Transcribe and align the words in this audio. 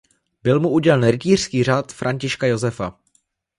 Byl 0.43 0.59
mu 0.59 0.69
udělen 0.69 1.09
rytířský 1.11 1.63
Řád 1.63 1.91
Františka 1.91 2.47
Josefa. 2.47 2.97